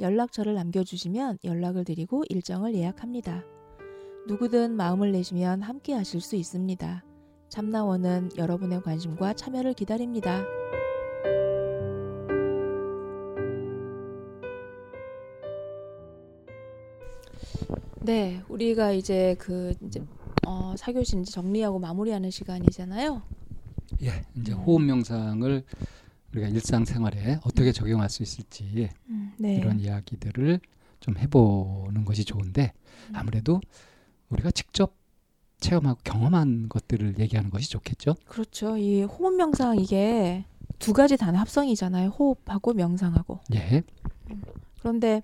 [0.00, 3.44] 연락처를 남겨주시면 연락을 드리고 일정을 예약합니다.
[4.28, 7.04] 누구든 마음을 내시면 함께 하실 수 있습니다.
[7.48, 10.44] 참나원은 여러분의 관심과 참여를 기다립니다.
[18.02, 20.00] 네, 우리가 이제 그 이제
[20.46, 23.22] 어, 사교시 이제 정리하고 마무리하는 시간이잖아요.
[24.02, 24.58] 예, 이제 음.
[24.58, 25.64] 호흡 명상을
[26.32, 29.56] 우리가 일상생활에 어떻게 적용할 수 있을지 음, 네.
[29.56, 30.60] 이런 이야기들을
[31.00, 32.72] 좀 해보는 것이 좋은데
[33.10, 33.16] 음.
[33.16, 33.60] 아무래도
[34.30, 34.94] 우리가 직접
[35.60, 38.14] 체험하고 경험한 것들을 얘기하는 것이 좋겠죠.
[38.26, 38.76] 그렇죠.
[38.76, 40.44] 이 호흡 명상 이게
[40.78, 42.10] 두 가지 단어 합성이잖아요.
[42.10, 43.40] 호흡하고 명상하고.
[43.54, 43.82] 예,
[44.80, 45.22] 그런데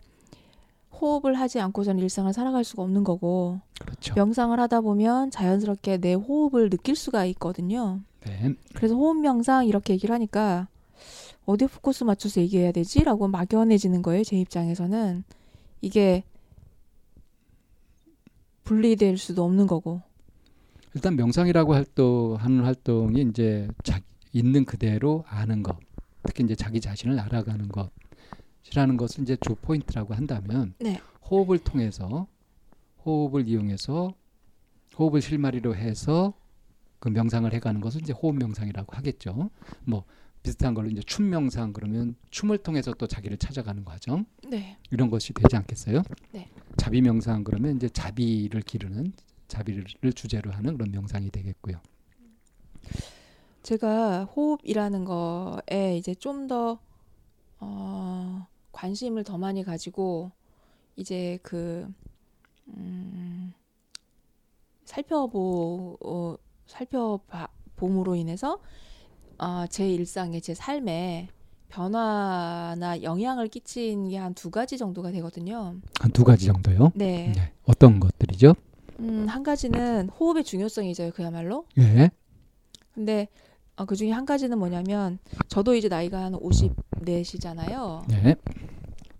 [1.00, 4.14] 호흡을 하지 않고서는 일상을 살아갈 수가 없는 거고 그렇죠.
[4.14, 8.00] 명상을 하다 보면 자연스럽게 내 호흡을 느낄 수가 있거든요.
[8.24, 10.68] 네, 그래서 호흡 명상 이렇게 얘기를 하니까
[11.46, 14.24] 어디에 포커스 맞춰서 얘기해야 되지라고 막연해지는 거예요.
[14.24, 15.24] 제 입장에서는
[15.80, 16.24] 이게
[18.64, 20.00] 분리될 수도 없는 거고.
[20.94, 24.00] 일단 명상이라고 활동 하는 활동이 이제 자,
[24.32, 25.76] 있는 그대로 아는 것,
[26.22, 27.68] 특히 이제 자기 자신을 알아가는
[28.62, 31.00] 것이라는 것을 이제 주 포인트라고 한다면 네.
[31.30, 32.26] 호흡을 통해서
[33.04, 34.14] 호흡을 이용해서
[34.98, 36.32] 호흡을 실마리로 해서
[37.00, 39.50] 그 명상을 해가는 것을 이제 호흡 명상이라고 하겠죠.
[39.84, 40.04] 뭐
[40.44, 44.76] 비슷한 걸로 이제 춤 명상 그러면 춤을 통해서 또 자기를 찾아가는 과정 네.
[44.90, 46.02] 이런 것이 되지 않겠어요?
[46.32, 46.50] 네.
[46.76, 49.14] 자비 명상 그러면 이제 자비를 기르는
[49.48, 51.80] 자비를 주제로 하는 그런 명상이 되겠고요.
[53.62, 56.78] 제가 호흡이라는 거에 이제 좀더
[57.60, 60.30] 어, 관심을 더 많이 가지고
[60.96, 61.90] 이제 그
[62.68, 63.54] 음,
[64.84, 66.36] 살펴보 어,
[66.66, 68.60] 살펴봄으로 인해서
[69.38, 71.28] 어, 제 일상에 제 삶에
[71.68, 75.74] 변화나 영향을 끼친 게 한 두 가지 정도가 되거든요.
[76.00, 76.92] 한 두 가지 정도요.
[76.94, 77.32] 네.
[77.34, 77.52] 네.
[77.66, 78.54] 어떤 것들이죠?
[79.00, 81.66] 음, 한 가지는 호흡의 중요성이죠, 그야말로.
[81.78, 82.10] 예.
[82.94, 83.26] 근데
[83.76, 85.18] 어, 그 중에 한 가지는 뭐냐면
[85.48, 88.06] 저도 이제 나이가 한 54시잖아요.
[88.08, 88.36] 네.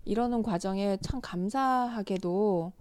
[0.05, 2.71] 이러는 과정에 참 감사하게도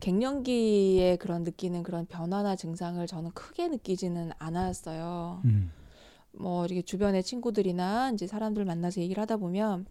[0.00, 5.42] 갱년기에 그런 느끼는 그런 변화나 증상을 저는 크게 느끼지는 않았어요.
[5.44, 5.70] 음.
[6.32, 9.86] 뭐 이렇게 주변의 친구들이나 이제 사람들 만나서 얘기를 하다 보면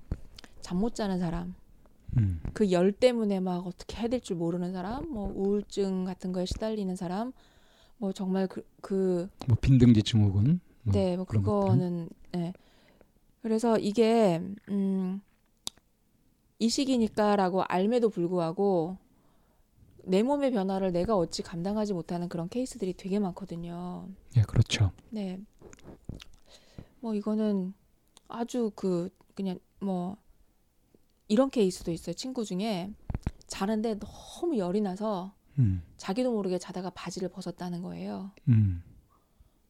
[0.61, 1.55] 잠 못 자는 사람,
[2.17, 2.41] 음.
[2.53, 7.31] 그열 때문에 막 어떻게 해야 될 줄 모르는 사람, 뭐 우울증 같은 거에 시달리는 사람,
[7.97, 10.59] 뭐 정말 그, 그 뭐 빈등지 증후군.
[10.83, 11.25] 뭐 네, 뭐.
[11.25, 12.53] 그거는 네.
[13.41, 15.21] 그래서 이게 음,
[16.59, 18.97] 이 시기니까라고 알매도 불구하고
[20.03, 24.07] 내 몸의 변화를 내가 어찌 감당하지 못하는 그런 케이스들이 되게 많거든요.
[24.37, 24.91] 예, 그렇죠.
[25.09, 25.39] 네.
[26.99, 27.73] 뭐 이거는
[28.27, 30.17] 아주 그 그냥 뭐
[31.27, 32.15] 이런 케이스도 있어요.
[32.15, 32.93] 친구 중에
[33.47, 35.81] 자는데 너무 열이 나서 음.
[35.97, 38.31] 자기도 모르게 자다가 바지를 벗었다는 거예요.
[38.47, 38.83] 음.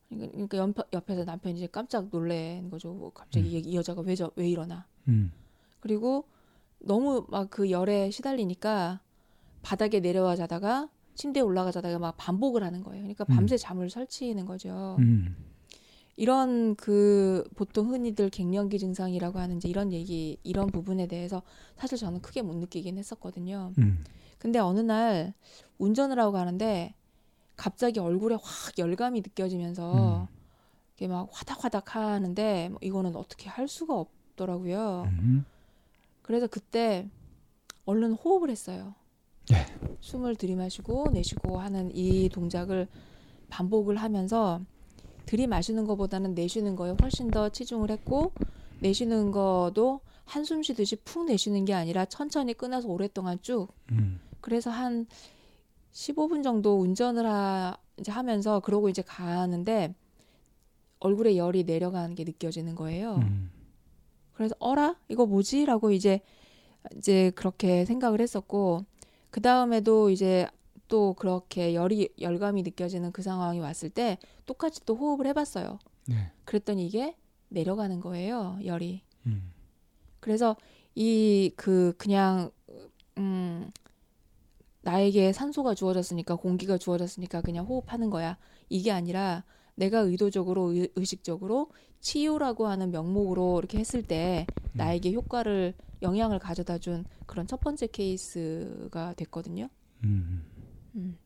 [0.09, 2.93] 그러니까 옆, 옆에서 남편이 이제 깜짝 놀란 거죠.
[2.93, 4.85] 뭐 갑자기 이, 이 여자가 왜, 저, 왜 이러나.
[5.07, 5.31] 음.
[5.79, 6.25] 그리고
[6.79, 9.01] 너무 막 그 열에 시달리니까
[9.61, 13.01] 바닥에 내려와 자다가 침대에 올라가 자다가 막 반복을 하는 거예요.
[13.01, 14.95] 그러니까 밤새 잠을 설치는 거죠.
[16.17, 16.21] 음.
[16.21, 21.43] 이런 그 보통 흔히들 갱년기 증상이라고 하는 이제 이런 얘기 이런 부분에 대해서
[21.77, 23.71] 사실 저는 크게 못 느끼긴 했었거든요.
[23.77, 24.03] 음.
[24.39, 25.33] 근데 어느 날
[25.77, 26.93] 운전을 하고 가는데
[27.55, 30.37] 갑자기 얼굴에 확 열감이 느껴지면서 음.
[30.95, 35.03] 이게 막 화닥화닥 하는데 뭐 이거는 어떻게 할 수가 없더라고요.
[35.07, 35.45] 음.
[36.21, 37.09] 그래서 그때
[37.85, 38.93] 얼른 호흡을 했어요.
[39.53, 39.65] 예.
[40.01, 42.87] 숨을 들이마시고 내쉬고 하는 이 동작을
[43.49, 44.61] 반복을 하면서
[45.27, 48.31] 들이마시는 것보다는 내쉬는 거에 훨씬 더 치중을 했고
[48.79, 54.19] 내쉬는 거도 한숨 쉬듯이 푹 내쉬는 게 아니라 천천히 끊어서 오랫동안 쭉 음.
[54.41, 55.05] 그래서 한
[55.93, 59.93] 15분 정도 운전을 하, 이제 하면서 그러고 이제 가는데
[60.99, 63.15] 얼굴에 열이 내려가는 게 느껴지는 거예요.
[63.15, 63.51] 음.
[64.33, 66.21] 그래서 어라 이거 뭐지라고 이제
[66.95, 68.85] 이제 그렇게 생각을 했었고
[69.29, 70.47] 그 다음에도 이제
[70.87, 75.79] 또 그렇게 열이 열감이 느껴지는 그 상황이 왔을 때 똑같이 또 호흡을 해봤어요.
[76.07, 76.31] 네.
[76.45, 77.15] 그랬더니 이게
[77.49, 79.01] 내려가는 거예요 열이.
[79.25, 79.51] 음.
[80.19, 80.55] 그래서
[80.95, 82.49] 이 그 그냥
[83.17, 83.69] 음
[84.81, 88.37] 나에게 산소가 주어졌으니까 공기가 주어졌으니까 그냥 호흡하는 거야.
[88.69, 89.43] 이게 아니라
[89.75, 94.77] 내가 의도적으로 의, 의식적으로 치유라고 하는 명목으로 이렇게 했을 때 음.
[94.77, 99.69] 나에게 효과를 영향을 가져다 준 그런 첫 번째 케이스가 됐거든요.
[100.03, 100.45] 음.
[100.97, 101.17] 음.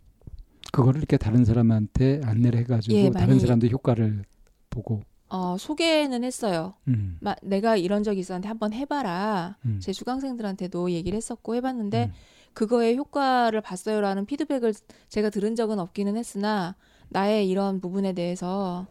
[0.71, 4.23] 그거를 이렇게 다른 사람한테 안내를 해가지고 예, 다른 사람도 효과를
[4.69, 5.01] 보고.
[5.29, 6.73] 어, 소개는 했어요.
[6.87, 7.17] 음.
[7.21, 9.57] 마, 내가 이런 적이 있었는데 한번 해봐라.
[9.65, 9.79] 음.
[9.81, 12.11] 제 수강생들한테도 얘기를 했었고 해봤는데 음.
[12.53, 14.73] 그거에 효과를 봤어요라는 피드백을
[15.09, 16.75] 제가 들은 적은 없기는 했으나
[17.09, 18.87] 나의 이런 부분에 대해서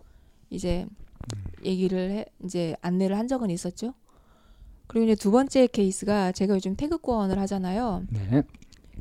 [0.49, 0.87] 이제
[1.35, 1.45] 음.
[1.65, 3.95] 얘기를 해, 이제 안내를 한 적은 있었죠.
[4.87, 8.05] 그리고 이제 두 번째 케이스가 제가 요즘 태극권을 하잖아요.
[8.11, 8.43] 네.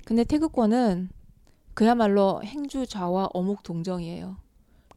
[0.06, 1.10] 근데 태극권은
[1.80, 4.36] 그야말로 행주 좌와 어묵 동정이에요.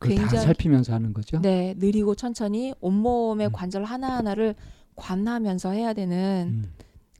[0.01, 1.41] 그걸 다 굉장히- 살피면서 하는 거죠.
[1.41, 3.53] 네, 느리고 천천히 온몸의 음.
[3.53, 4.57] 관절 하나 하나를
[4.97, 6.73] 관하면서 해야 되는 음.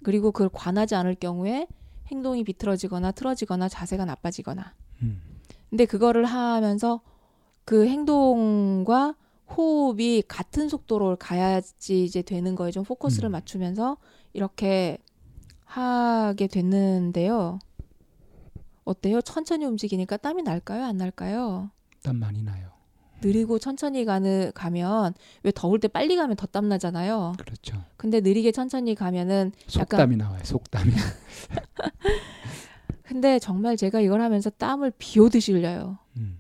[0.03, 1.69] 그리고 그걸 관하지 않을 경우에
[2.09, 4.75] 행동이 비틀어지거나 틀어지거나 자세가 나빠지거나.
[5.03, 5.23] 음.
[5.71, 7.01] 근데 그거를 하면서
[7.65, 9.15] 그 행동과
[9.57, 13.31] 호흡이 같은 속도로 가야지 이제 되는 거에 좀 포커스를 음.
[13.31, 13.97] 맞추면서
[14.33, 14.99] 이렇게
[15.65, 17.61] 하게 됐는데요.
[18.85, 19.21] 어때요?
[19.23, 20.85] 천천히 움직이니까 땀이 날까요?
[20.85, 21.71] 안 날까요?
[22.03, 22.71] 땀 많이 나요.
[23.25, 25.15] 느리고 천천히 가는 가면
[25.45, 27.35] 왜 더울 때 빨리 가면 더 땀 나잖아요.
[27.39, 27.81] 그렇죠.
[27.97, 30.41] 근데 느리게 천천히 가면은 약간 속담이 나와요.
[30.45, 30.93] 속담이.
[33.05, 35.99] 근데 정말 제가 이걸 하면서 땀을 비 오듯이 흘려요.
[36.17, 36.39] 음.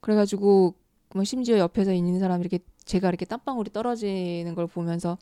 [0.00, 0.74] 그래가지고
[1.14, 5.18] 뭐 심지어 옆에서 있는 사람 이렇게 제가 이렇게 땀방울이 떨어지는 걸 보면서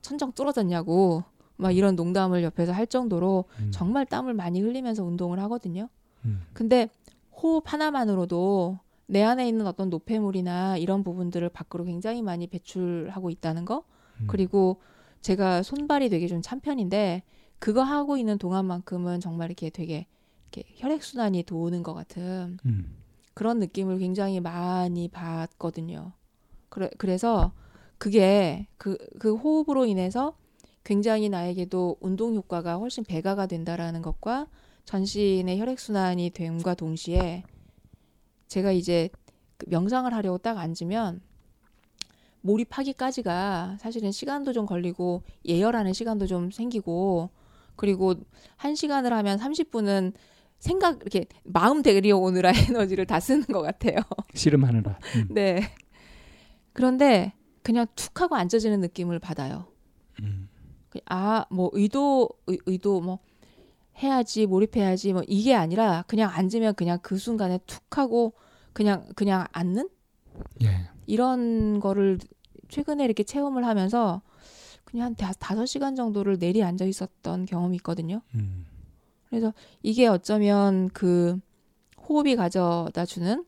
[0.00, 1.24] 천정 뚫어졌냐고
[1.62, 3.70] 막 이런 농담을 옆에서 할 정도로 음.
[3.72, 5.88] 정말 땀을 많이 흘리면서 운동을 하거든요.
[6.24, 6.42] 음.
[6.52, 6.88] 근데
[7.32, 13.84] 호흡 하나만으로도 내 안에 있는 어떤 노폐물이나 이런 부분들을 밖으로 굉장히 많이 배출하고 있다는 거.
[14.20, 14.26] 음.
[14.28, 14.80] 그리고
[15.22, 17.22] 제가 손발이 되게 좀 찬 편인데
[17.58, 20.06] 그거 하고 있는 동안만큼은 정말 이렇게 되게
[20.50, 22.96] 이렇게 혈액 순환이 도는 것 같은 음.
[23.34, 26.12] 그런 느낌을 굉장히 많이 받거든요.
[26.68, 27.52] 그래, 그래서
[27.98, 30.34] 그게 그, 그 호흡으로 인해서
[30.84, 34.48] 굉장히 나에게도 운동 효과가 훨씬 배가가 된다라는 것과
[34.84, 37.44] 전신의 혈액순환이 됨과 동시에
[38.48, 39.08] 제가 이제
[39.56, 41.20] 그 명상을 하려고 딱 앉으면
[42.42, 47.30] 몰입하기까지가 사실은 시간도 좀 걸리고 예열하는 시간도 좀 생기고
[47.76, 48.14] 그리고
[48.56, 50.12] 한 시간을 하면 30분은
[50.58, 53.96] 생각 이렇게 마음 데려오느라 에너지를 다 쓰는 것 같아요.
[54.34, 54.98] 씨름하느라.
[55.16, 55.28] 음.
[55.30, 55.62] 네.
[56.72, 57.32] 그런데
[57.62, 59.71] 그냥 툭 하고 앉아지는 느낌을 받아요.
[61.00, 61.00] 음.
[61.06, 63.18] 아, 뭐 의도 의, 의도 뭐
[64.02, 68.32] 해야지 몰입해야지 뭐 이게 아니라 그냥 앉으면 그냥 그 순간에 툭 하고
[68.72, 69.88] 그냥 그냥 앉는
[70.62, 70.88] 예.
[71.06, 72.18] 이런 거를
[72.68, 74.22] 최근에 이렇게 체험을 하면서
[74.84, 78.22] 그냥 한 다- 다섯 시간 정도를 내리 앉아 있었던 경험이 있거든요.
[78.34, 78.66] 음.
[79.28, 79.52] 그래서
[79.82, 81.38] 이게 어쩌면 그
[82.08, 83.44] 호흡이 가져다 주는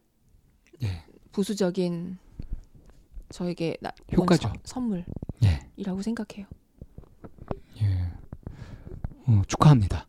[0.82, 1.04] 예.
[1.32, 2.18] 부수적인
[3.30, 4.48] 저에게 나, 온 효과죠.
[4.48, 5.06] 서- 선물이라고
[5.44, 6.02] 예.
[6.02, 6.46] 생각해요.
[7.82, 8.10] 예.
[9.26, 10.06] 어, 축하합니다.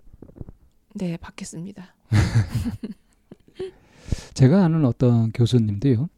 [0.95, 1.95] 네, 받겠습니다.
[4.33, 6.09] 제가 아는 어떤 교수님도요.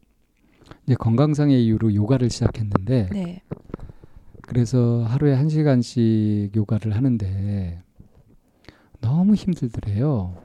[0.86, 3.42] 이제 건강상의 이유로 요가를 시작했는데 네,
[4.42, 7.82] 그래서 하루에 한 시간씩 요가를 하는데
[9.00, 10.42] 너무 힘들더래요.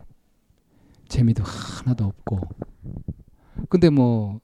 [1.08, 2.42] 재미도 하나도 없고.
[3.70, 4.40] 근데 뭐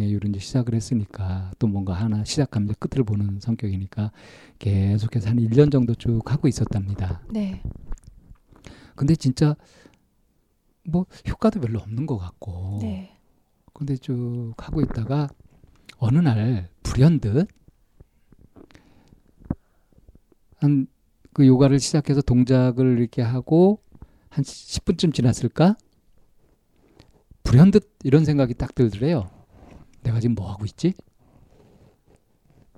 [0.00, 4.10] 이유로 이제 시작을 했으니까 또 뭔가 하나 시작하면 끝을 보는 성격이니까
[4.58, 7.22] 계속해서 한 1년 정도 쭉 하고 있었답니다.
[7.30, 7.62] 네,
[8.96, 9.54] 근데 진짜
[10.84, 12.78] 뭐 효과도 별로 없는 것 같고.
[12.82, 13.16] 네,
[13.72, 15.28] 근데 쭉 하고 있다가
[15.98, 17.48] 어느 날 불현듯
[20.56, 20.94] 한
[21.34, 23.82] 그 요가를 시작해서 동작을 이렇게 하고
[24.30, 25.76] 한 10분쯤 지났을까?
[27.42, 29.28] 불현듯 이런 생각이 딱 들더래요.
[30.04, 30.94] 내가 지금 뭐 하고 있지?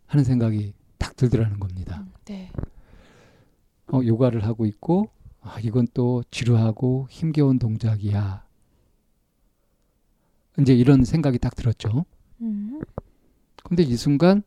[0.06, 2.00] 하는 생각이 딱 들더라는 겁니다.
[2.00, 2.50] 음, 네,
[3.92, 8.46] 어, 요가를 하고 있고 아, 이건 또 지루하고 힘겨운 동작이야.
[10.58, 12.06] 이제 이런 생각이 딱 들었죠.
[12.40, 12.80] 음,
[13.64, 14.42] 근데 이 순간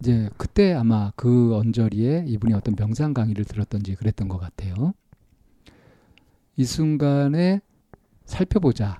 [0.00, 4.94] 이제 그때 아마 그 언저리에 이분이 어떤 명상 강의를 들었던지 그랬던 것 같아요.
[6.56, 7.60] 이 순간에
[8.24, 8.98] 살펴보자,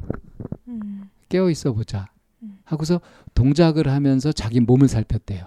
[1.37, 2.09] 음, 깨어 있어 보자
[2.43, 2.59] 음.
[2.65, 3.01] 하고서
[3.35, 5.45] 동작을 하면서 자기 몸을 살폈대요.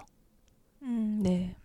[0.82, 1.56] 음, 네.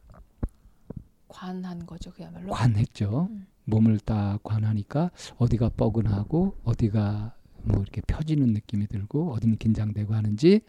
[1.28, 2.52] 관한 거죠, 그야말로.
[2.52, 3.28] 관했죠.
[3.30, 3.46] 음.
[3.66, 10.62] 몸을 딱 관하니까 어디가 뻐근하고 어디가 뭐 이렇게 펴지는 느낌이 들고 어디는 긴장되고 하는지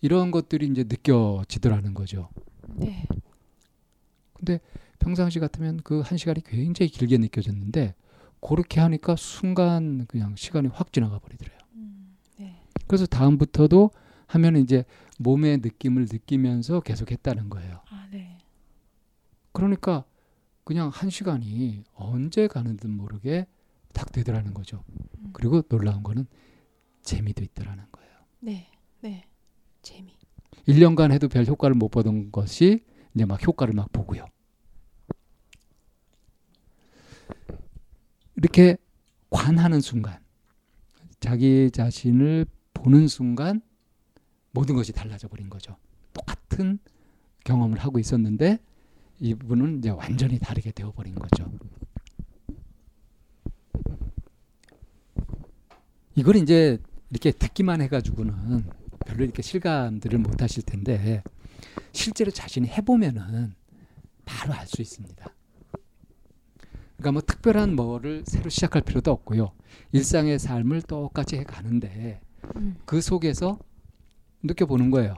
[0.00, 2.28] 이런 것들이 이제 느껴지더라는 거죠.
[2.68, 3.04] 네,
[4.34, 4.60] 근데
[5.00, 7.94] 평상시 같으면 그 한 시간이 굉장히 길게 느껴졌는데
[8.40, 11.57] 그렇게 하니까 순간 그냥 시간이 확 지나가 버리더래요.
[12.88, 13.90] 그래서 다음부터도
[14.26, 14.84] 하면 이제
[15.18, 17.82] 몸의 느낌을 느끼면서 계속 했다는 거예요.
[17.90, 18.38] 아, 네.
[19.52, 20.04] 그러니까
[20.64, 23.46] 그냥 한 시간이 언제 가는 듯 모르게
[23.92, 24.84] 딱 되더라는 거죠.
[25.18, 25.30] 음.
[25.32, 26.26] 그리고 놀라운 거는
[27.02, 28.10] 재미도 있더라는 거예요.
[28.40, 28.70] 네.
[29.00, 29.24] 네.
[29.82, 30.16] 재미.
[30.66, 34.26] 1년간 해도 별 효과를 못 보던 것이 이제 막 효과를 막 보고요.
[38.36, 38.76] 이렇게
[39.30, 40.20] 관하는 순간,
[41.20, 42.46] 자기 자신을
[42.78, 43.60] 보는 순간
[44.52, 45.76] 모든 것이 달라져 버린 거죠.
[46.12, 46.78] 똑같은
[47.44, 48.58] 경험을 하고 있었는데
[49.20, 51.50] 이분은 이제 완전히 다르게 되어 버린 거죠.
[56.14, 56.78] 이걸 이제
[57.10, 58.64] 이렇게 듣기만 해가지고는
[59.06, 61.22] 별로 이렇게 실감들을 못 하실 텐데
[61.92, 63.54] 실제로 자신이 해보면은
[64.24, 65.34] 바로 알 수 있습니다.
[66.96, 69.52] 그러니까 뭐 특별한 뭐를 새로 시작할 필요도 없고요.
[69.92, 72.20] 일상의 삶을 똑같이 해 가는데
[72.56, 72.76] 음.
[72.84, 73.58] 그 속에서
[74.42, 75.14] 느껴보는 거예요.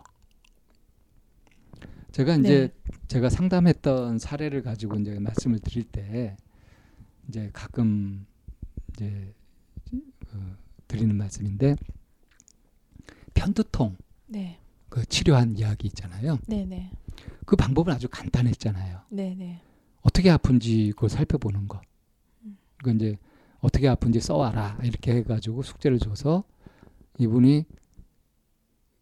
[2.12, 2.75] 제가 이제
[3.08, 6.37] 제가 상담했던 사례를 가지고 이제 말씀을 드릴 때
[7.28, 8.26] 이제 가끔
[8.92, 9.32] 이제
[9.90, 10.56] 그
[10.88, 11.76] 드리는 말씀인데
[13.34, 13.96] 편두통
[14.26, 14.58] 네.
[14.88, 16.38] 그 치료한 이야기 있잖아요.
[16.46, 16.90] 네, 네.
[17.46, 19.00] 그 방법은 아주 간단했잖아요.
[19.10, 19.60] 네, 네.
[20.02, 21.80] 어떻게 아픈지 그걸 살펴보는 거.
[22.44, 22.58] 음.
[22.82, 23.16] 그 이제
[23.60, 26.44] 어떻게 아픈지 써와라 이렇게 해가지고 숙제를 줘서
[27.20, 27.64] 이분이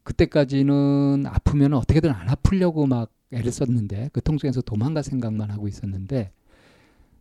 [0.03, 6.33] 그때까지는 아프면 어떻게든 안 아프려고 막 애를 썼는데 그 통증에서 도망갈 생각만 하고 있었는데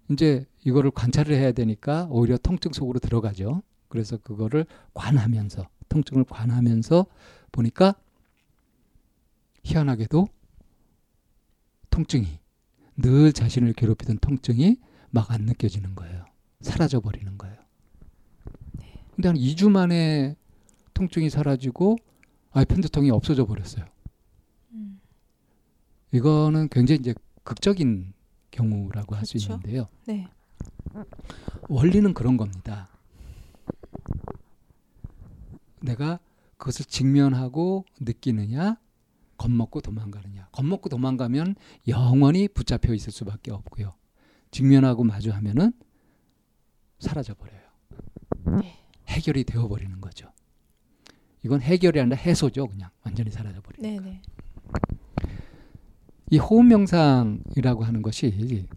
[0.10, 3.62] 이제 이거를 관찰을 해야 되니까 오히려 통증 속으로 들어가죠.
[3.90, 7.06] 그래서 그거를 관하면서 통증을 관하면서
[7.52, 7.96] 보니까
[9.64, 10.28] 희한하게도
[11.90, 12.40] 통증이
[12.98, 14.78] 늘 자신을 괴롭히던 통증이
[15.10, 16.26] 막 안 느껴지는 거예요.
[16.62, 17.56] 사라져 버리는 거예요.
[19.16, 20.36] 근데 한 2주 만에
[20.98, 21.98] 통증이 사라지고
[22.52, 23.86] 아예 편두통이 없어져 버렸어요.
[24.72, 25.00] 음.
[26.12, 27.14] 이거는 굉장히 이제
[27.44, 28.14] 극적인
[28.50, 29.38] 경우라고 할 수.
[29.38, 29.88] 있는데요.
[30.08, 30.28] 네.
[31.70, 32.90] 원리는 그런 겁니다.
[35.82, 36.20] 내가
[36.58, 38.78] 그것을 직면하고 느끼느냐,
[39.38, 40.48] 겁먹고 도망가느냐.
[40.52, 41.56] 겁먹고 도망가면
[41.88, 43.94] 영원히 붙잡혀 있을 수밖에 없고요.
[44.50, 45.74] 직면하고 마주하면은
[46.98, 47.62] 사라져 버려요.
[48.62, 48.80] 네.
[49.08, 50.32] 해결이 되어 버리는 거죠.
[51.48, 53.62] 이건 해결이 아니라 해소죠, 그냥 완전히 사라져.
[53.80, 54.22] 네, 네.
[56.30, 58.68] 이 호흡 명상이라고 하는 것이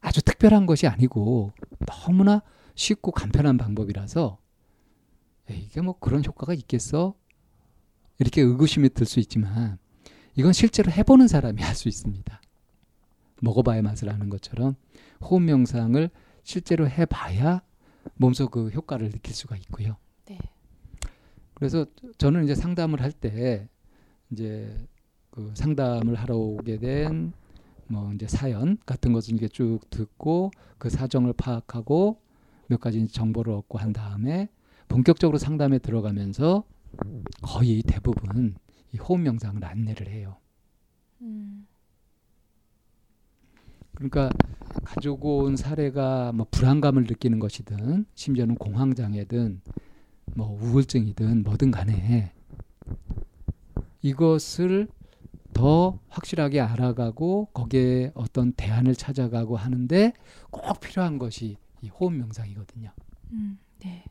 [0.00, 1.52] 아주 특별한 것이 아니고
[1.86, 2.42] 너무나
[2.74, 4.38] 쉽고 간편한 방법이라서
[5.50, 7.14] 이게 뭐 그런 효과가 있겠어?
[8.18, 9.76] 이렇게 의구심이 들 수 있지만
[10.34, 12.40] 이건 실제로 해보는 사람이 할 수 있습니다.
[13.42, 14.76] 먹어봐야 맛을 아는 것처럼
[15.20, 16.08] 호흡 명상을
[16.42, 17.60] 실제로 해봐야
[18.14, 19.98] 몸속 그 효과를 느낄 수가 있고요.
[21.56, 21.60] 네.
[21.60, 21.86] 그래서
[22.18, 23.68] 저는 이제 상담을 할 때
[24.30, 24.76] 이제
[25.30, 27.32] 그 상담을 하러 오게 된
[27.88, 32.20] 뭐 이제 사연 같은 것을 이렇게 쭉 듣고 그 사정을 파악하고
[32.68, 34.48] 몇 가지 정보를 얻고 한 다음에
[34.88, 36.64] 본격적으로 상담에 들어가면서
[37.42, 38.56] 거의 대부분
[38.92, 40.36] 이 호흡 명상을 안내를 해요.
[41.20, 41.66] 음.
[43.94, 44.30] 그러니까
[44.84, 49.60] 가지고 온 사례가 뭐 불안감을 느끼는 것이든 심지어는 공황 장애든
[50.36, 52.30] 뭐 우울증이든 뭐든 간에
[54.02, 54.88] 이것을
[55.54, 60.12] 더 확실하게 알아가고 거기에 어떤 대안을 찾아가고 하는데
[60.50, 62.92] 꼭 필요한 것이 이 호흡 명상이거든요.
[63.32, 63.58] 음.
[63.80, 64.04] 네.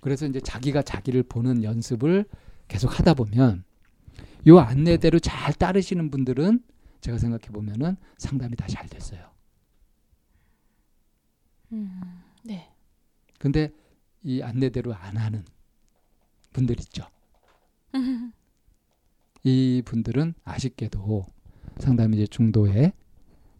[0.00, 2.26] 그래서 이제 자기가 자기를 보는 연습을
[2.68, 3.64] 계속 하다 보면
[4.46, 6.62] 요 안내대로 잘 따르시는 분들은
[7.00, 9.30] 제가 생각해 보면은 상담이 다 잘 됐어요.
[11.72, 12.00] 음.
[12.44, 12.70] 네.
[13.38, 13.72] 근데
[14.22, 15.44] 이 안내대로 안 하는
[16.52, 17.06] 분들 있죠.
[19.42, 21.24] 이 분들은 아쉽게도
[21.78, 22.92] 상담이 이제 중도에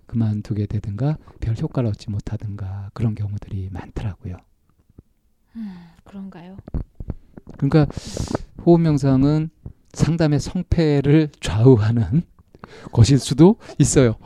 [0.06, 4.36] 그만두게 되든가 별 효과를 얻지 못하든가 그런 경우들이 많더라고요.
[5.56, 5.76] 음.
[6.04, 6.58] 그런가요?
[7.56, 7.86] 그러니까
[8.64, 9.50] 호흡 명상은
[9.92, 12.22] 상담의 성패를 좌우하는
[12.92, 14.16] 것일 수도 있어요.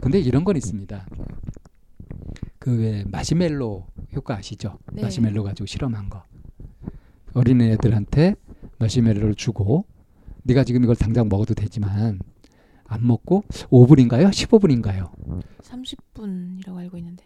[0.00, 1.06] 근데 이런 건 있습니다.
[2.66, 4.76] 그 왜 마시멜로 효과 아시죠?
[4.92, 5.02] 네.
[5.02, 6.24] 마시멜로 가지고 실험한 거.
[7.32, 8.34] 어린애들한테
[8.80, 9.84] 마시멜로를 주고
[10.42, 12.18] 네가 지금 이걸 당장 먹어도 되지만
[12.88, 14.30] 안 먹고 5분인가요?
[14.30, 15.12] 15분인가요?
[15.62, 17.24] 30분이라고 알고 있는데.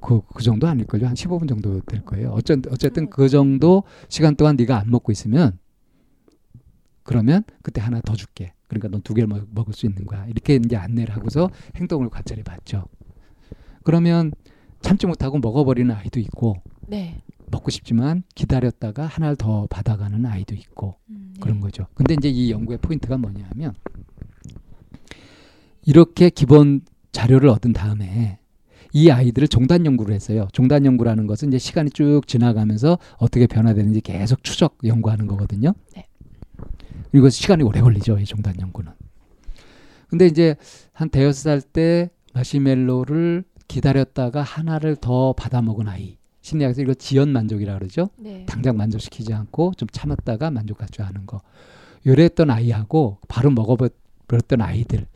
[0.00, 1.06] 그, 그 정도 아닐걸요?
[1.06, 2.30] 한 15분 정도 될 거예요.
[2.30, 5.58] 어쨌든, 어쨌든 그 정도 시간 동안 네가 안 먹고 있으면
[7.02, 8.54] 그러면 그때 하나 더 줄게.
[8.66, 10.24] 그러니까 넌 두 개를 먹, 먹을 수 있는 거야.
[10.26, 12.86] 이렇게 이제 안내를 하고서 행동을 관찰해 봤죠.
[13.84, 14.32] 그러면
[14.80, 17.22] 참지 못하고 먹어버리는 아이도 있고 네.
[17.50, 21.40] 먹고 싶지만 기다렸다가 하나를 더 받아가는 아이도 있고 음, 네.
[21.40, 21.86] 그런 거죠.
[21.94, 23.74] 근데 이제 이 연구의 포인트가 뭐냐면
[25.84, 26.80] 이렇게 기본
[27.12, 28.38] 자료를 얻은 다음에
[28.94, 30.48] 이 아이들을 종단 연구를 했어요.
[30.52, 35.72] 종단 연구라는 것은 이제 시간이 쭉 지나가면서 어떻게 변화되는지 계속 추적 연구하는 거거든요.
[35.94, 36.06] 네.
[37.10, 38.18] 그리고 시간이 오래 걸리죠.
[38.18, 38.92] 이 종단 연구는.
[40.08, 40.56] 근데 이제
[40.92, 46.18] 한 대여섯 살 때 마시멜로를 기다렸다가 하나를 더 받아 먹은 아이.
[46.42, 48.10] 심리학에서 이거 지연 만족이라 그러죠.
[48.18, 48.44] 네.
[48.46, 51.40] 당장 만족시키지 않고 좀 참았다가 만족할 줄 아는 거.
[52.04, 55.06] 요랬던 아이하고 바로 먹어버렸던 아이들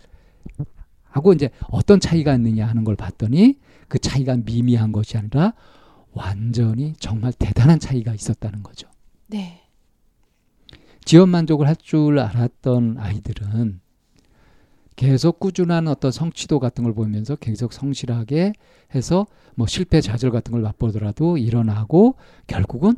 [1.04, 3.58] 하고 이제 어떤 차이가 있느냐 하는 걸 봤더니
[3.88, 5.52] 그 차이가 미미한 것이 아니라
[6.12, 8.88] 완전히 정말 대단한 차이가 있었다는 거죠.
[9.26, 9.64] 네.
[11.04, 13.80] 지연 만족을 할 줄 알았던 아이들은
[14.96, 18.54] 계속 꾸준한 어떤 성취도 같은 걸 보면서 계속 성실하게
[18.94, 22.96] 해서 뭐 실패 좌절 같은 걸 맛보더라도 일어나고 결국은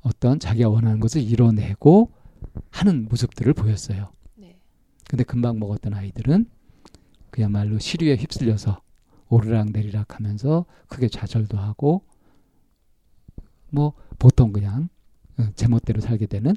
[0.00, 2.10] 어떤 자기가 원하는 것을 이뤄내고
[2.70, 4.10] 하는 모습들을 보였어요.
[4.36, 4.58] 네.
[5.08, 6.46] 근데 금방 먹었던 아이들은
[7.30, 8.80] 그야말로 시류에 휩쓸려서
[9.28, 12.04] 오르락 내리락 하면서 크게 좌절도 하고
[13.70, 14.88] 뭐 보통 그냥
[15.38, 16.54] 어, 제멋대로 살게 되는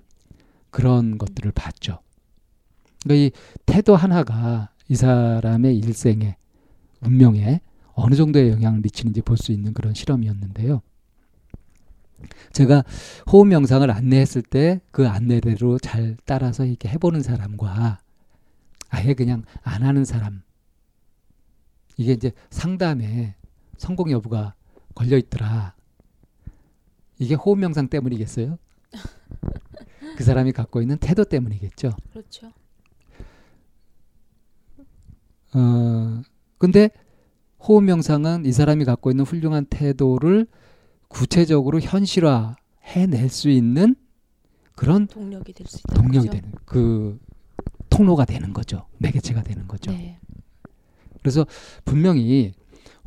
[0.70, 2.00] 그런 것들을 봤죠.
[3.03, 3.32] 그러니까 이
[3.65, 6.38] 태도 하나가 이 사람의 일생에
[7.01, 7.62] 운명에
[7.94, 10.82] 어느 정도의 영향을 미치는지 볼 수 있는 그런 실험이었는데요.
[12.51, 12.84] 제가
[13.32, 18.00] 호흡 명상을 안내했을 때 그 안내대로 잘 따라서 이렇게 해보는 사람과
[18.89, 20.41] 아예 그냥 안 하는 사람
[21.98, 23.36] 이게 이제 상담에
[23.77, 24.56] 성공 여부가
[24.96, 25.75] 걸려 있더라.
[27.20, 28.58] 이게 호흡 명상 때문이겠어요?
[30.17, 31.91] 그 사람이 갖고 있는 태도 때문이겠죠.
[32.12, 32.51] 그렇죠.
[35.54, 36.22] 어,
[36.58, 36.89] 근데
[37.60, 40.48] 호흡 명상은 이 사람이 갖고 있는 훌륭한 태도를
[41.08, 43.95] 구체적으로 현실화 해낼 수 있는
[44.76, 45.95] 그런 동력이 될 수 있다.
[45.95, 47.19] 동력이 되는 그
[47.89, 48.86] 통로가 되는 거죠.
[49.00, 49.91] 매개체가 되는 거죠.
[49.91, 50.19] 네.
[51.21, 51.45] 그래서
[51.84, 52.54] 분명히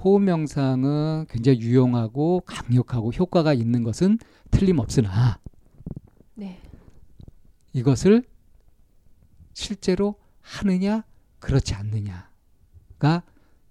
[0.03, 4.19] 호흡 명상은 굉장히 유용하고 강력하고 효과가 있는 것은
[4.51, 5.39] 틀림없으나
[6.35, 6.59] 네.
[7.73, 8.25] 이것을
[9.55, 11.05] 실제로 하느냐
[11.39, 12.30] 그렇지 않느냐
[13.01, 13.23] 가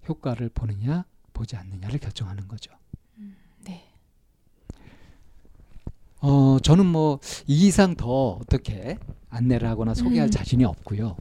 [0.10, 2.72] 효과를 보느냐 보지 않느냐를 결정하는 거죠.
[3.64, 3.84] 네.
[6.20, 8.98] 어 저는 뭐 이 이상 더 어떻게
[9.30, 10.32] 안내를 하거나 소개할 음.
[10.32, 11.16] 자신이 없고요.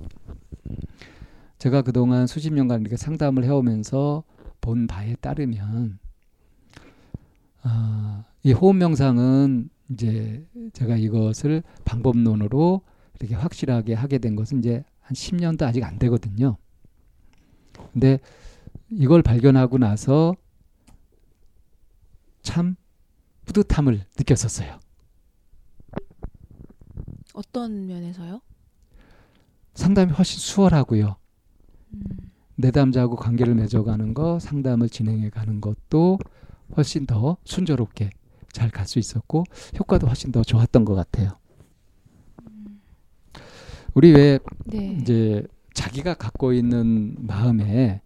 [1.58, 4.24] 제가 그동안 수십 년간 이렇게 상담을 해오면서
[4.60, 5.98] 본 바에 따르면
[7.64, 12.82] 어, 이 호흡 명상은 이제 제가 이것을 방법론으로
[13.20, 16.56] 이렇게 확실하게 하게 된 것은 이제 한 10년도 아직 안 되거든요.
[17.98, 18.20] 근데
[18.90, 20.36] 이걸 발견하고 나서
[22.42, 22.76] 참
[23.44, 24.78] 뿌듯함을 느꼈었어요.
[27.34, 28.40] 어떤 면에서요?
[29.74, 31.16] 상담이 훨씬 수월하고요.
[31.94, 32.00] 음.
[32.54, 36.18] 내담자하고 관계를 맺어가는 거, 상담을 진행해 가는 것도
[36.76, 38.10] 훨씬 더 순조롭게
[38.52, 39.44] 잘 갈 수 있었고
[39.78, 41.30] 효과도 훨씬 더 좋았던 것 같아요.
[43.94, 44.96] 우리 왜 네.
[45.00, 45.44] 이제
[45.88, 48.02] 자기가 갖고 있는 마음에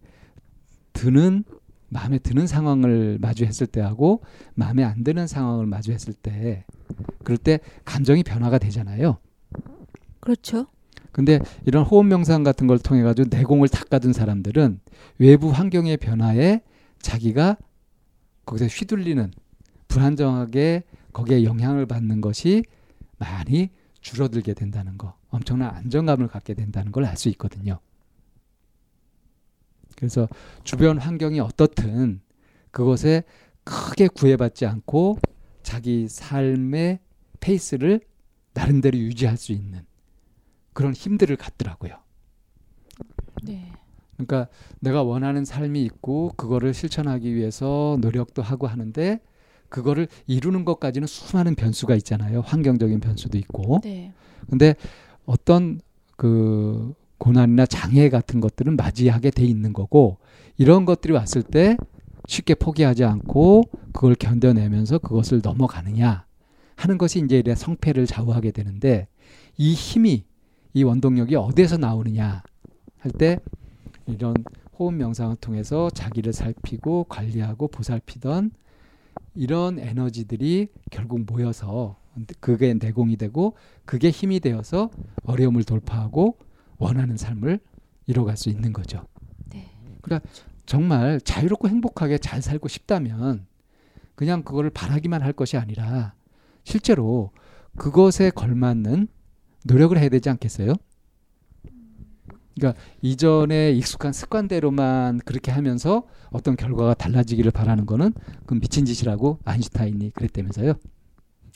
[0.93, 1.43] 드는
[1.89, 4.21] 마음에 드는 상황을 마주했을 때하고
[4.55, 6.65] 마음에 안 드는 상황을 마주했을 때
[7.23, 9.17] 그럴 때 감정이 변화가 되잖아요.
[10.21, 10.67] 그렇죠.
[11.11, 14.79] 근데 이런 호흡 명상 같은 걸 통해 가지고 내공을 닦아둔 사람들은
[15.19, 16.61] 외부 환경의 변화에
[17.01, 17.57] 자기가
[18.45, 19.31] 거기서 휘둘리는
[19.89, 22.63] 불안정하게 거기에 영향을 받는 것이
[23.19, 23.69] 많이
[24.01, 27.79] 줄어들게 된다는 거, 엄청난 안정감을 갖게 된다는 걸 알 수 있거든요.
[29.95, 30.27] 그래서
[30.63, 32.21] 주변 환경이 어떻든
[32.71, 33.23] 그것에
[33.63, 35.19] 크게 구애받지 않고
[35.61, 36.99] 자기 삶의
[37.39, 38.01] 페이스를
[38.53, 39.85] 나름대로 유지할 수 있는
[40.73, 41.97] 그런 힘들을 갖더라고요.
[43.43, 43.71] 네.
[44.17, 44.47] 그러니까
[44.79, 49.19] 내가 원하는 삶이 있고 그거를 실천하기 위해서 노력도 하고 하는데
[49.69, 52.41] 그거를 이루는 것까지는 수많은 변수가 있잖아요.
[52.41, 53.79] 환경적인 변수도 있고.
[53.83, 54.13] 네.
[54.49, 54.75] 근데
[55.25, 55.79] 어떤
[56.17, 60.17] 그 고난이나 장애 같은 것들은 맞이하게 돼 있는 거고
[60.57, 61.77] 이런 것들이 왔을 때
[62.27, 66.25] 쉽게 포기하지 않고 그걸 견뎌내면서 그것을 넘어가느냐
[66.75, 69.07] 하는 것이 이제 이래 성패를 좌우하게 되는데
[69.57, 70.25] 이 힘이
[70.73, 72.43] 이 원동력이 어디에서 나오느냐
[72.99, 73.37] 할 때
[74.07, 74.33] 이런
[74.79, 78.51] 호흡 명상을 통해서 자기를 살피고 관리하고 보살피던
[79.35, 81.95] 이런 에너지들이 결국 모여서
[82.39, 84.89] 그게 내공이 되고 그게 힘이 되어서
[85.23, 86.37] 어려움을 돌파하고
[86.77, 87.59] 원하는 삶을
[88.07, 89.05] 이뤄갈 수 있는 거죠.
[89.49, 89.71] 네.
[90.01, 90.27] 그러니까
[90.65, 93.45] 정말 자유롭고 행복하게 잘 살고 싶다면
[94.15, 96.13] 그냥 그거를 바라기만 할 것이 아니라
[96.63, 97.31] 실제로
[97.77, 99.07] 그것에 걸맞는
[99.65, 100.73] 노력을 해야 되지 않겠어요?
[102.55, 108.13] 그러니까 이전에 익숙한 습관대로만 그렇게 하면서 어떤 결과가 달라지기를 바라는 거는
[108.45, 110.75] 그 미친 짓이라고 아인슈타인이 그랬다면서요.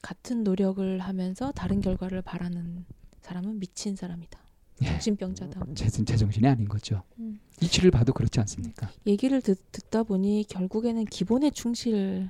[0.02, 2.86] 같은 노력을 하면서 다른 결과를 바라는
[3.22, 4.40] 사람은 미친 사람이다.
[4.84, 4.86] 예.
[4.86, 5.66] 정신병자다.
[5.74, 7.02] 제, 제정신이 아닌 거죠.
[7.20, 7.40] 음.
[7.62, 8.90] 이치를 봐도 그렇지 않습니까?
[9.08, 12.30] 얘기를 듣, 듣다 보니 결국에는 기본에 충실한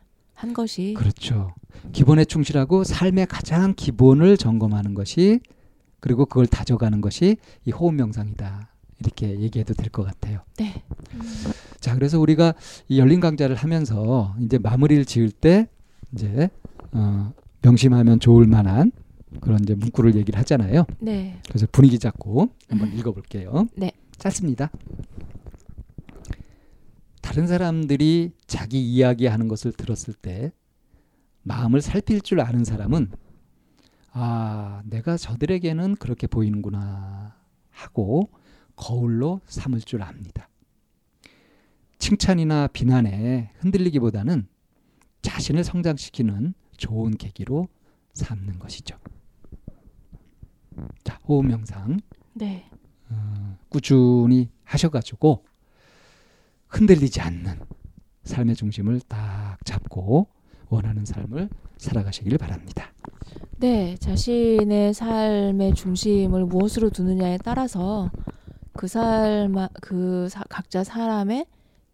[0.56, 1.54] 것이 그렇죠.
[1.92, 5.42] 기본에 충실하고 삶의 가장 기본을 점검하는 것이
[6.00, 8.74] 그리고 그걸 다져가는 것이 이 호흡 명상이다.
[9.00, 10.40] 이렇게 얘기해도 될 것 같아요.
[10.58, 10.84] 네.
[11.14, 11.22] 음.
[11.82, 12.54] 자, 그래서 우리가
[12.88, 15.68] 이 열린 강좌를 하면서 이제 마무리를 지을 때
[16.14, 16.50] 이제
[16.94, 17.34] 어,
[17.68, 18.92] 명심하면 좋을 만한
[19.42, 20.86] 그런 이제 문구를 얘기를 하잖아요.
[21.00, 21.38] 네.
[21.50, 23.68] 그래서 분위기 잡고 한번 읽어볼게요.
[23.76, 23.92] 네.
[24.18, 24.72] 짧습니다.
[27.22, 30.54] 다른 사람들이 자기 이야기하는 것을 들었을 때
[31.44, 33.12] 마음을 살필 줄 아는 사람은
[34.14, 37.36] 아, 내가 저들에게는 그렇게 보이는구나
[37.70, 38.30] 하고
[38.78, 40.50] 거울로 삼을 줄 압니다.
[42.00, 44.48] 칭찬이나 비난에 흔들리기보다는
[45.22, 47.68] 자신을 성장시키는 좋은 계기로
[48.14, 48.98] 삼는 것이죠.
[51.04, 52.00] 자, 호흡 명상
[52.34, 52.70] 네.
[53.10, 55.44] 어, 꾸준히 하셔가지고
[56.68, 57.60] 흔들리지 않는
[58.24, 60.28] 삶의 중심을 딱 잡고
[60.70, 62.92] 원하는 삶을 살아가시길 바랍니다.
[63.58, 68.12] 네, 자신의 삶의 중심을 무엇으로 두느냐에 따라서
[68.74, 71.46] 그 삶, 그 사, 각자 사람의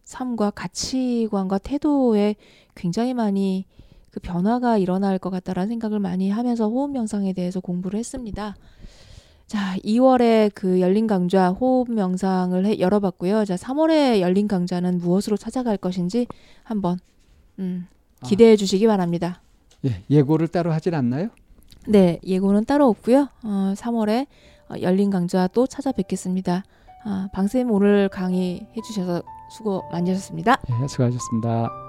[0.02, 2.34] 삶과 가치관과 태도에
[2.74, 3.64] 굉장히 많이
[4.14, 8.54] 그 변화가 일어날 것 같다라는 생각을 많이 하면서 호흡 명상에 대해서 공부를 했습니다.
[9.48, 13.44] 자, 2월에 그 열린 강좌 호흡 명상을 해, 열어봤고요.
[13.44, 16.28] 자, 3월에 열린 강좌는 무엇으로 찾아갈 것인지
[16.62, 16.98] 한번
[17.58, 17.88] 음,
[18.22, 19.42] 기대해 주시기 바랍니다.
[19.84, 21.30] 예, 예고를 따로 하진 않나요?
[21.88, 23.28] 네, 예고는 따로 없고요.
[23.42, 24.28] 어, 3월에
[24.70, 26.62] 어, 열린 강좌 또 찾아뵙겠습니다.
[27.04, 30.60] 아, 방쌤 오늘 강의 해 주셔서 수고 많으셨습니다.
[30.70, 31.83] 예, 수고하셨습니다.